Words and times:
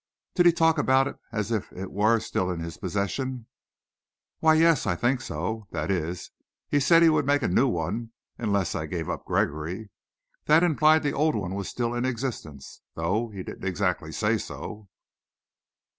"Did 0.33 0.47
he 0.47 0.51
talk 0.51 0.79
about 0.79 1.07
it 1.07 1.19
as 1.31 1.51
if 1.51 1.71
it 1.71 1.91
were 1.91 2.19
still 2.19 2.49
in 2.49 2.59
his 2.59 2.75
possession?" 2.77 3.45
"Why, 4.39 4.55
yes; 4.55 4.87
I 4.87 4.95
think 4.95 5.21
so. 5.21 5.67
That 5.69 5.91
is, 5.91 6.31
he 6.67 6.79
said 6.79 7.03
he 7.03 7.09
would 7.09 7.27
make 7.27 7.43
a 7.43 7.47
new 7.47 7.67
one 7.67 8.09
unless 8.35 8.73
I 8.73 8.87
gave 8.87 9.11
up 9.11 9.25
Gregory. 9.25 9.91
That 10.45 10.63
implied 10.63 11.03
that 11.03 11.11
the 11.11 11.15
old 11.15 11.35
one 11.35 11.53
was 11.53 11.69
still 11.69 11.93
in 11.93 12.03
existence, 12.05 12.81
though 12.95 13.29
he 13.29 13.43
didn't 13.43 13.63
exactly 13.65 14.11
say 14.11 14.39
so." 14.39 14.89